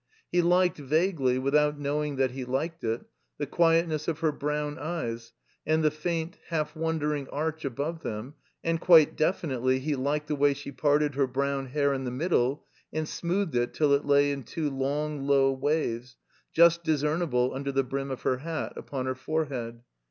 He 0.31 0.41
liked, 0.41 0.79
vaguely, 0.79 1.37
without 1.37 1.77
knowing 1.77 2.15
that 2.15 2.31
he 2.31 2.43
liked 2.43 2.83
it, 2.83 3.05
the 3.37 3.45
quietness 3.45 4.07
of 4.07 4.17
her 4.21 4.31
brown 4.31 4.79
eyes 4.79 5.31
and 5.63 5.83
the 5.83 5.91
faint, 5.91 6.39
half 6.47 6.75
wondering 6.75 7.27
arch 7.29 7.63
above 7.65 8.01
them; 8.01 8.33
and 8.63 8.81
quite 8.81 9.15
definitely 9.15 9.77
he 9.77 9.95
liked 9.95 10.25
the 10.27 10.35
way 10.35 10.55
she 10.55 10.71
parted 10.71 11.13
her 11.13 11.27
brown 11.27 11.67
hair 11.67 11.93
in 11.93 12.03
the 12.03 12.09
middle 12.09 12.65
and 12.91 13.07
smoothed 13.07 13.53
it 13.55 13.75
till 13.75 13.93
it 13.93 14.03
lay 14.03 14.31
in 14.31 14.41
two 14.41 14.71
long, 14.71 15.27
low 15.27 15.51
waves 15.51 16.17
(just 16.51 16.83
discernible 16.83 17.19
i6 17.19 17.21
THE 17.21 17.25
COMBINED 17.27 17.51
MAZE 17.51 17.55
under 17.59 17.71
the 17.71 17.83
brim 17.83 18.09
of 18.09 18.21
her 18.23 18.37
hat) 18.37 18.73
upon 18.75 19.05
her 19.05 19.13
forehead. 19.13 19.81